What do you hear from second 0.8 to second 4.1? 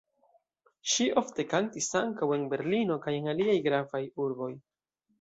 Ŝi ofte kantis ankaŭ en Berlino kaj en aliaj gravaj